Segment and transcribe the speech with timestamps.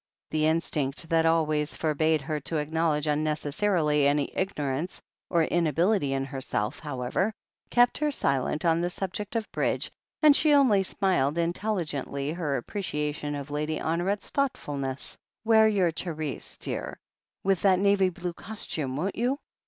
[0.31, 6.79] The instinct that always forbade her to acknowledge unnecessarily any ignorance or inability in herself,
[6.79, 7.35] however,
[7.69, 9.91] kept her silent on the subject of Bridge,
[10.23, 15.19] and she only smiled intelligently her appreciation of Lady Honoret's thoughtfulness.
[15.45, 16.99] "Wear your cerise, dear,
[17.43, 19.37] with that navy blue cos tume, won't you